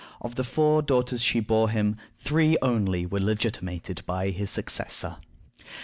Of 0.19 0.33
the 0.33 0.43
four 0.43 0.81
daughters 0.81 1.21
she 1.21 1.41
bore 1.41 1.69
him, 1.69 1.95
three 2.17 2.57
only 2.63 3.05
were 3.05 3.19
legitimated 3.19 4.01
by 4.07 4.31
his 4.31 4.49
successor. 4.49 5.17